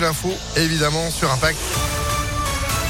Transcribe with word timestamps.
L'info, 0.00 0.32
évidemment, 0.56 1.10
sur 1.10 1.30
Impact. 1.30 1.58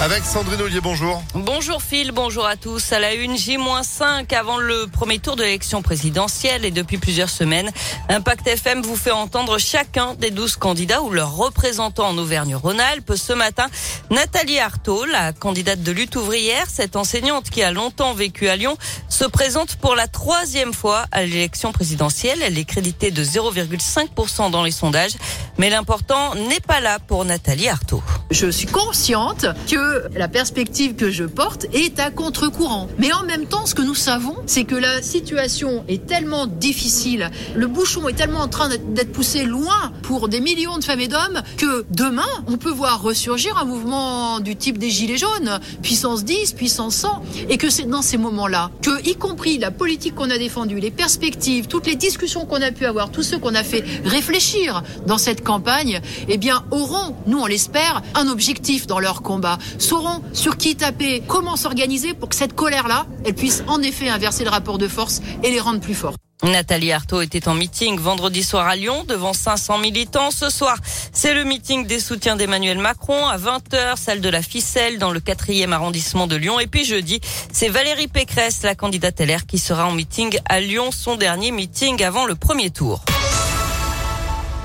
Avec 0.00 0.24
Sandrine 0.24 0.62
Ollier, 0.62 0.80
bonjour. 0.80 1.20
Bonjour 1.34 1.82
Phil, 1.82 2.12
bonjour 2.12 2.46
à 2.46 2.54
tous. 2.54 2.92
À 2.92 3.00
la 3.00 3.14
une, 3.14 3.36
J-5 3.36 4.32
avant 4.32 4.58
le 4.58 4.86
premier 4.86 5.18
tour 5.18 5.34
de 5.34 5.42
l'élection 5.42 5.82
présidentielle 5.82 6.64
et 6.64 6.70
depuis 6.70 6.98
plusieurs 6.98 7.28
semaines, 7.28 7.72
Impact 8.08 8.46
FM 8.46 8.80
vous 8.82 8.94
fait 8.94 9.10
entendre 9.10 9.58
chacun 9.58 10.14
des 10.14 10.30
12 10.30 10.54
candidats 10.54 11.02
ou 11.02 11.10
leurs 11.10 11.34
représentants 11.34 12.10
en 12.10 12.16
Auvergne-Rhône-Alpes. 12.16 13.14
Ce 13.16 13.32
matin, 13.32 13.66
Nathalie 14.10 14.60
Arthaud, 14.60 15.04
la 15.04 15.32
candidate 15.32 15.82
de 15.82 15.90
lutte 15.90 16.14
ouvrière, 16.14 16.66
cette 16.68 16.94
enseignante 16.94 17.50
qui 17.50 17.64
a 17.64 17.72
longtemps 17.72 18.14
vécu 18.14 18.48
à 18.48 18.54
Lyon, 18.54 18.78
se 19.08 19.24
présente 19.24 19.74
pour 19.76 19.96
la 19.96 20.06
troisième 20.06 20.74
fois 20.74 21.06
à 21.10 21.24
l'élection 21.24 21.72
présidentielle. 21.72 22.38
Elle 22.40 22.56
est 22.56 22.64
créditée 22.64 23.10
de 23.10 23.24
0,5% 23.24 24.52
dans 24.52 24.62
les 24.62 24.70
sondages. 24.70 25.16
Mais 25.58 25.70
l'important 25.70 26.36
n'est 26.36 26.60
pas 26.60 26.78
là 26.78 27.00
pour 27.00 27.24
Nathalie 27.24 27.68
Arthaud. 27.68 28.02
Je 28.30 28.50
suis 28.50 28.66
consciente 28.66 29.46
que 29.70 30.06
la 30.14 30.28
perspective 30.28 30.96
que 30.96 31.10
je 31.10 31.24
porte 31.24 31.64
est 31.72 31.98
à 31.98 32.10
contre-courant. 32.10 32.86
Mais 32.98 33.10
en 33.10 33.24
même 33.24 33.46
temps, 33.46 33.64
ce 33.64 33.74
que 33.74 33.80
nous 33.80 33.94
savons, 33.94 34.36
c'est 34.44 34.64
que 34.64 34.74
la 34.74 35.00
situation 35.00 35.82
est 35.88 36.06
tellement 36.06 36.46
difficile, 36.46 37.30
le 37.56 37.66
bouchon 37.66 38.06
est 38.06 38.12
tellement 38.12 38.40
en 38.40 38.48
train 38.48 38.68
d'être 38.68 39.12
poussé 39.12 39.44
loin 39.44 39.92
pour 40.02 40.28
des 40.28 40.40
millions 40.40 40.76
de 40.76 40.84
femmes 40.84 41.00
et 41.00 41.08
d'hommes 41.08 41.40
que 41.56 41.86
demain, 41.90 42.28
on 42.46 42.58
peut 42.58 42.70
voir 42.70 43.00
ressurgir 43.00 43.56
un 43.56 43.64
mouvement 43.64 44.40
du 44.40 44.56
type 44.56 44.76
des 44.76 44.90
Gilets 44.90 45.16
jaunes, 45.16 45.58
puissance 45.82 46.24
10, 46.24 46.52
puissance 46.52 46.96
100, 46.96 47.22
et 47.48 47.56
que 47.56 47.70
c'est 47.70 47.88
dans 47.88 48.02
ces 48.02 48.18
moments-là 48.18 48.70
que, 48.82 49.08
y 49.08 49.14
compris 49.14 49.56
la 49.56 49.70
politique 49.70 50.14
qu'on 50.14 50.28
a 50.28 50.36
défendue, 50.36 50.80
les 50.80 50.90
perspectives, 50.90 51.66
toutes 51.66 51.86
les 51.86 51.96
discussions 51.96 52.44
qu'on 52.44 52.60
a 52.60 52.72
pu 52.72 52.84
avoir, 52.84 53.10
tous 53.10 53.22
ceux 53.22 53.38
qu'on 53.38 53.54
a 53.54 53.64
fait 53.64 53.82
réfléchir 54.04 54.82
dans 55.06 55.18
cette 55.18 55.42
campagne, 55.42 56.02
eh 56.28 56.36
bien, 56.36 56.64
auront, 56.70 57.16
nous 57.26 57.38
on 57.38 57.46
l'espère, 57.46 58.02
un 58.18 58.28
objectif 58.28 58.86
dans 58.86 58.98
leur 58.98 59.22
combat, 59.22 59.58
sauront 59.78 60.22
sur 60.32 60.56
qui 60.56 60.76
taper, 60.76 61.22
comment 61.26 61.56
s'organiser 61.56 62.14
pour 62.14 62.28
que 62.28 62.36
cette 62.36 62.54
colère-là, 62.54 63.06
elle 63.24 63.34
puisse 63.34 63.62
en 63.68 63.80
effet 63.82 64.08
inverser 64.08 64.44
le 64.44 64.50
rapport 64.50 64.78
de 64.78 64.88
force 64.88 65.22
et 65.42 65.50
les 65.50 65.60
rendre 65.60 65.80
plus 65.80 65.94
forts. 65.94 66.14
Nathalie 66.44 66.92
Arthaud 66.92 67.20
était 67.20 67.48
en 67.48 67.54
meeting 67.54 67.98
vendredi 67.98 68.44
soir 68.44 68.68
à 68.68 68.76
Lyon 68.76 69.04
devant 69.08 69.32
500 69.32 69.78
militants. 69.78 70.30
Ce 70.30 70.50
soir, 70.50 70.76
c'est 71.12 71.34
le 71.34 71.42
meeting 71.42 71.84
des 71.84 71.98
soutiens 71.98 72.36
d'Emmanuel 72.36 72.78
Macron 72.78 73.26
à 73.26 73.36
20h, 73.36 73.96
salle 73.96 74.20
de 74.20 74.28
la 74.28 74.40
Ficelle 74.40 74.98
dans 74.98 75.10
le 75.10 75.18
4e 75.18 75.72
arrondissement 75.72 76.28
de 76.28 76.36
Lyon. 76.36 76.60
Et 76.60 76.68
puis 76.68 76.84
jeudi, 76.84 77.20
c'est 77.52 77.68
Valérie 77.68 78.06
Pécresse, 78.06 78.62
la 78.62 78.76
candidate 78.76 79.20
LR, 79.20 79.46
qui 79.46 79.58
sera 79.58 79.86
en 79.86 79.92
meeting 79.92 80.38
à 80.48 80.60
Lyon, 80.60 80.90
son 80.92 81.16
dernier 81.16 81.50
meeting 81.50 82.02
avant 82.04 82.24
le 82.24 82.36
premier 82.36 82.70
tour. 82.70 83.04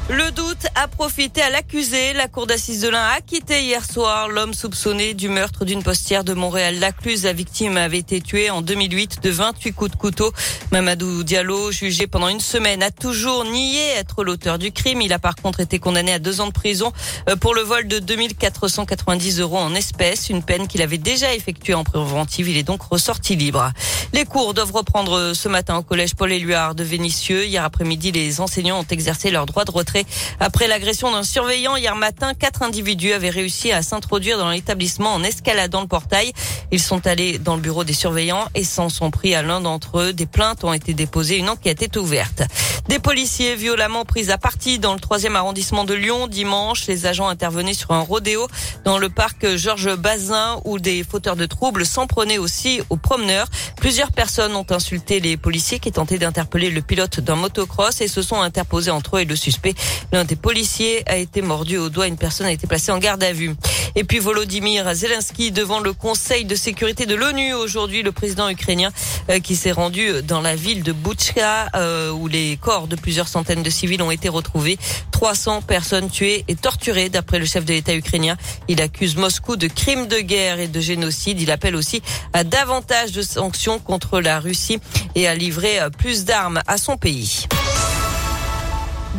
Le 0.10 0.32
doute 0.32 0.68
a 0.76 0.90
profité 0.90 1.42
à 1.42 1.50
l'accusé. 1.50 2.12
La 2.12 2.28
cour 2.28 2.46
d'assises 2.46 2.82
de 2.82 2.90
l'Ain 2.90 3.08
a 3.16 3.22
quitté 3.22 3.64
hier 3.64 3.86
soir 3.86 4.28
l'homme 4.28 4.54
soupçonné 4.54 5.14
du 5.14 5.30
meurtre 5.30 5.64
d'une 5.64 5.82
postière 5.82 6.26
de 6.26 6.34
Montréal-Lacluse. 6.34 7.24
La 7.24 7.32
victime 7.32 7.78
avait 7.78 8.00
été 8.00 8.20
tuée 8.20 8.50
en 8.50 8.62
2008 8.62 9.24
de 9.24 9.30
28 9.30 9.72
coups 9.72 9.92
de 9.92 9.96
couteau. 9.96 10.34
Mamadou 10.74 11.24
Diallo, 11.24 11.72
jugé 11.72 12.06
pendant 12.06 12.28
une 12.28 12.42
semaine, 12.42 12.84
a 12.84 12.92
toujours 12.92 13.46
nié 13.46 13.92
être 13.96 14.26
l'auteur 14.26 14.60
du 14.60 14.74
crime. 14.74 15.02
Il 15.02 15.14
a 15.14 15.20
par 15.20 15.36
contre 15.36 15.62
été 15.62 15.80
condamné 15.80 16.12
à 16.12 16.20
deux 16.20 16.42
ans 16.42 16.48
de 16.48 16.52
prison 16.52 16.92
euh, 17.30 17.38
pour 17.38 17.56
le 17.56 17.62
vol 17.62 17.88
de 17.88 18.00
2490 18.00 19.40
euros 19.40 19.58
en 19.58 19.74
espèces, 19.74 20.30
une 20.30 20.44
peine 20.44 20.68
qu'il 20.68 20.82
avait 20.82 20.98
déjà 20.98 21.34
effectuée 21.34 21.76
en 21.76 21.86
préventive. 21.86 22.50
Il 22.50 22.58
est 22.58 22.64
donc 22.64 22.82
ressorti 22.82 23.38
libre. 23.38 23.72
Les 24.12 24.26
cours 24.26 24.54
doivent 24.54 24.74
reprendre 24.74 25.32
ce 25.34 25.48
matin 25.48 25.78
au 25.78 25.82
collège 25.82 26.16
Paul-Éluard 26.16 26.76
de 26.76 26.84
Vénissieux. 26.84 27.46
Hier 27.46 27.64
après-midi, 27.64 28.12
les 28.12 28.42
enseignants 28.42 28.82
ont 28.82 28.88
exercé 28.90 29.32
leur 29.32 29.46
droit 29.46 29.64
de 29.64 29.72
retrait 29.72 29.93
après 30.40 30.68
l'agression 30.68 31.12
d'un 31.12 31.24
surveillant 31.24 31.76
hier 31.76 31.96
matin, 31.96 32.34
quatre 32.34 32.64
individus 32.64 33.14
avaient 33.14 33.30
réussi 33.30 33.72
à 33.72 33.82
s'introduire 33.82 34.38
dans 34.38 34.50
l'établissement 34.50 35.14
en 35.14 35.24
escaladant 35.24 35.82
le 35.82 35.88
portail. 35.88 36.34
Ils 36.72 36.82
sont 36.82 37.06
allés 37.08 37.38
dans 37.38 37.56
le 37.56 37.62
bureau 37.62 37.84
des 37.84 37.94
surveillants 37.94 38.48
et 38.56 38.64
s'en 38.64 38.90
sont 38.90 39.12
pris 39.12 39.36
à 39.36 39.42
l'un 39.42 39.62
d'entre 39.62 40.00
eux. 40.00 40.14
Des 40.14 40.26
plaintes 40.26 40.64
ont 40.64 40.74
été 40.74 40.94
déposées, 40.94 41.38
une 41.38 41.50
enquête 41.50 41.82
est 41.82 41.98
ouverte. 41.98 42.44
Des 42.90 43.00
policiers 43.00 43.56
violemment 43.56 44.04
pris 44.04 44.30
à 44.30 44.38
partie 44.38 44.78
dans 44.78 44.94
le 44.94 45.00
troisième 45.00 45.36
arrondissement 45.36 45.86
de 45.86 45.94
Lyon 45.94 46.28
dimanche. 46.28 46.88
Les 46.88 47.06
agents 47.06 47.28
intervenaient 47.28 47.74
sur 47.74 47.92
un 47.92 48.02
rodéo 48.02 48.48
dans 48.84 48.98
le 48.98 49.10
parc 49.10 49.56
Georges 49.56 49.96
Bazin 49.96 50.60
où 50.66 50.80
des 50.80 51.04
fauteurs 51.04 51.36
de 51.36 51.46
troubles 51.46 51.86
s'en 51.86 52.08
prenaient 52.08 52.38
aussi 52.38 52.82
aux 52.90 52.98
promeneurs. 52.98 53.48
Plusieurs 53.78 54.12
personnes 54.12 54.56
ont 54.56 54.66
insulté 54.70 55.20
les 55.20 55.38
policiers 55.38 55.80
qui 55.80 55.92
tentaient 55.92 56.18
d'interpeller 56.18 56.70
le 56.70 56.82
pilote 56.82 57.20
d'un 57.20 57.36
motocross 57.36 58.02
et 58.02 58.08
se 58.08 58.22
sont 58.22 58.42
interposés 58.42 58.92
entre 58.92 59.18
eux 59.18 59.22
et 59.22 59.26
le 59.26 59.36
suspect. 59.36 59.76
L'un 60.12 60.24
des 60.24 60.36
policiers 60.36 61.04
a 61.10 61.18
été 61.18 61.42
mordu 61.42 61.78
au 61.78 61.90
doigt. 61.90 62.08
Une 62.08 62.18
personne 62.18 62.48
a 62.48 62.52
été 62.52 62.68
placée 62.68 62.92
en 62.92 63.00
garde 63.00 63.24
à 63.24 63.34
vue. 63.34 63.52
Et 63.96 64.04
puis 64.04 64.20
Volodymyr 64.20 64.94
Zelensky 64.94 65.52
devant 65.52 65.80
le 65.80 65.94
Conseil 65.94 66.46
de 66.46 66.56
sécurité 66.56 67.06
de 67.06 67.16
l'ONU 67.16 67.54
aujourd'hui, 67.54 68.02
le 68.02 68.12
président 68.12 68.50
ukrainien 68.50 68.92
euh, 69.30 69.40
qui 69.40 69.56
s'est 69.56 69.72
rendu 69.72 70.22
dans 70.24 70.42
la 70.42 70.56
ville 70.56 70.84
de 70.84 70.92
Boutchka 70.92 71.70
euh, 71.76 72.12
où 72.12 72.28
les 72.28 72.58
corps 72.58 72.88
de 72.88 72.96
plusieurs 72.96 73.28
centaines 73.28 73.64
de 73.64 73.70
civils 73.70 74.02
ont 74.02 74.12
été 74.12 74.30
retrouvés. 74.30 74.78
300 75.12 75.62
personnes 75.62 76.10
tuées 76.10 76.44
et 76.48 76.56
torturées 76.56 77.10
d'après 77.10 77.40
le 77.40 77.46
chef 77.46 77.66
de 77.66 77.74
l'État 77.74 77.96
ukrainien. 77.96 78.36
Il 78.68 78.82
accuse 78.82 79.16
Moscou 79.16 79.56
de 79.56 79.68
crimes 79.68 80.08
de 80.08 80.20
guerre 80.20 80.60
et 80.60 80.68
de 80.68 80.80
génocide. 80.80 81.40
Il 81.40 81.52
appelle 81.52 81.76
aussi 81.76 82.02
à 82.34 82.44
davantage 82.44 83.12
de 83.12 83.22
sanctions 83.22 83.80
contre 83.80 84.20
la 84.20 84.40
Russie 84.40 84.80
et 85.16 85.28
à 85.28 85.36
livrer 85.36 85.80
euh, 85.80 85.90
plus 85.90 86.26
d'armes 86.26 86.62
à 86.68 86.78
son 86.78 86.98
pays. 86.98 87.48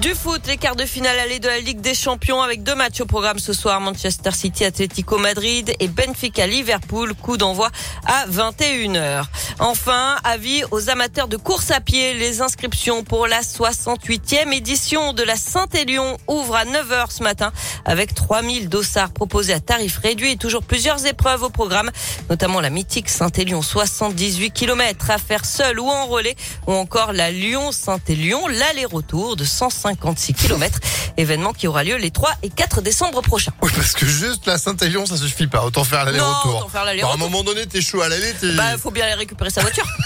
Du 0.00 0.12
foot, 0.12 0.43
les 0.49 0.56
quarts 0.56 0.75
de 0.75 0.87
finale 0.87 1.16
aller 1.21 1.38
de 1.38 1.47
la 1.47 1.60
Ligue 1.60 1.81
des 1.81 1.94
Champions 1.94 2.43
avec 2.43 2.65
deux 2.65 2.75
matchs 2.75 3.00
au 3.00 3.06
programme 3.06 3.38
ce 3.38 3.53
soir. 3.53 3.81
Manchester 3.81 4.32
City, 4.32 4.65
Atlético 4.65 5.19
Madrid 5.19 5.72
et 5.78 5.87
Benfica 5.87 6.49
Liverpool. 6.49 7.15
Coup 7.15 7.37
d'envoi 7.37 7.71
à 8.05 8.27
21h. 8.27 9.25
Enfin, 9.60 10.16
avis 10.25 10.65
aux 10.72 10.91
amateurs 10.91 11.28
de 11.28 11.37
course 11.37 11.71
à 11.71 11.81
pied. 11.81 12.15
Les 12.15 12.43
inscriptions 12.43 13.05
pour 13.05 13.28
la 13.28 13.43
68e 13.43 14.53
édition 14.53 15.12
de 15.12 15.22
la 15.22 15.37
Saint-Élion 15.37 16.16
ouvrent 16.26 16.56
à 16.56 16.65
9h 16.65 17.11
ce 17.11 17.22
matin 17.22 17.53
avec 17.84 18.14
3000 18.14 18.68
dossards 18.68 19.12
proposés 19.12 19.52
à 19.52 19.60
tarif 19.60 19.98
réduit 19.98 20.32
et 20.32 20.36
toujours 20.36 20.62
plusieurs 20.62 21.06
épreuves 21.06 21.42
au 21.42 21.50
programme, 21.50 21.90
notamment 22.30 22.60
la 22.60 22.70
mythique 22.70 23.08
Saint-Élion 23.08 23.62
78 23.62 24.50
km 24.50 25.10
à 25.10 25.18
faire 25.18 25.44
seul 25.44 25.80
ou 25.80 25.88
en 25.88 26.06
relais 26.06 26.36
ou 26.66 26.72
encore 26.72 27.12
la 27.12 27.30
Lyon-Saint-Élion, 27.30 28.46
l'aller-retour 28.48 29.36
de 29.36 29.44
150 29.44 29.94
56 29.94 30.34
km. 30.34 30.78
Événement 31.16 31.52
qui 31.52 31.68
aura 31.68 31.84
lieu 31.84 31.96
les 31.96 32.10
3 32.10 32.30
et 32.42 32.50
4 32.50 32.82
décembre 32.82 33.22
prochains. 33.22 33.52
Oui, 33.62 33.70
parce 33.74 33.92
que 33.92 34.06
juste 34.06 34.46
la 34.46 34.58
Saint-Élion, 34.58 35.06
ça 35.06 35.16
suffit 35.16 35.46
pas. 35.46 35.64
Autant 35.64 35.84
faire 35.84 36.04
l'aller-retour. 36.04 36.58
Autant 36.58 36.68
faire 36.68 36.84
l'aller-retour. 36.84 37.12
À 37.12 37.14
un 37.14 37.28
moment 37.28 37.44
donné, 37.44 37.66
t'es 37.66 37.80
chaud 37.80 38.02
à 38.02 38.08
l'aller. 38.08 38.32
Bah, 38.56 38.76
faut 38.78 38.90
bien 38.90 39.04
aller 39.04 39.14
récupérer 39.14 39.50
sa 39.50 39.60
voiture. 39.60 39.86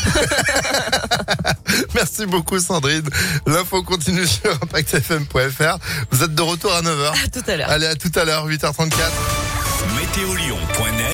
Merci 1.94 2.26
beaucoup, 2.26 2.58
Sandrine. 2.58 3.08
L'info 3.46 3.82
continue 3.82 4.26
sur 4.26 4.52
impactfm.fr. 4.52 5.78
Vous 6.10 6.24
êtes 6.24 6.34
de 6.34 6.42
retour 6.42 6.74
à 6.74 6.82
9h. 6.82 7.24
À 7.24 7.28
tout 7.28 7.50
à 7.50 7.56
l'heure. 7.56 7.67
Allez, 7.70 7.86
à 7.86 7.94
tout 7.94 8.10
à 8.14 8.24
l'heure, 8.24 8.48
8h34. 8.48 8.92
Météolion.net 10.00 10.98